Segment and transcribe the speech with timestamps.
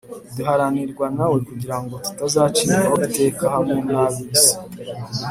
[0.35, 4.51] duhanirwa na we kugira ngo tutazacirwaho iteka hamwe n'ab'isi.